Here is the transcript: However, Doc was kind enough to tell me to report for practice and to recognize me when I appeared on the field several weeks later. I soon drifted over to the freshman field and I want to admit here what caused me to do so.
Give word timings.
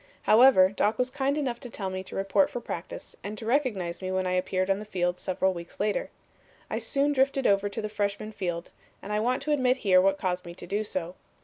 However, 0.23 0.69
Doc 0.69 0.97
was 0.97 1.11
kind 1.11 1.37
enough 1.37 1.59
to 1.59 1.69
tell 1.69 1.91
me 1.91 2.01
to 2.05 2.15
report 2.15 2.49
for 2.49 2.59
practice 2.59 3.15
and 3.23 3.37
to 3.37 3.45
recognize 3.45 4.01
me 4.01 4.11
when 4.11 4.25
I 4.25 4.31
appeared 4.31 4.71
on 4.71 4.79
the 4.79 4.83
field 4.83 5.19
several 5.19 5.53
weeks 5.53 5.79
later. 5.79 6.09
I 6.71 6.79
soon 6.79 7.13
drifted 7.13 7.45
over 7.45 7.69
to 7.69 7.81
the 7.83 7.87
freshman 7.87 8.31
field 8.31 8.71
and 9.03 9.13
I 9.13 9.19
want 9.19 9.43
to 9.43 9.51
admit 9.51 9.77
here 9.85 10.01
what 10.01 10.17
caused 10.17 10.43
me 10.43 10.55
to 10.55 10.65
do 10.65 10.83
so. 10.83 11.13